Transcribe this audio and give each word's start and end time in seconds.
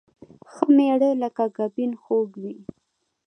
ښه 0.51 0.65
مېړه 0.75 1.09
لکه 1.21 1.43
ګبين 1.57 1.91
خوږ 2.01 2.29
وي 2.41 2.55